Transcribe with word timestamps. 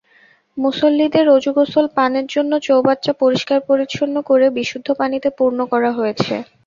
মুসল্লিদের 0.57 1.25
অজু-গোসল, 1.29 1.85
পানের 1.97 2.25
জন্য 2.29 2.51
চৌবাচ্চা 2.61 3.13
পরিষ্কার-পরিচ্ছন্ন 3.21 4.15
করে 4.29 4.45
বিশুদ্ধ 4.57 4.87
পানিতে 4.99 5.29
পূর্ণ 5.37 5.59
করা 5.71 5.89
হয়েছে। 5.93 6.33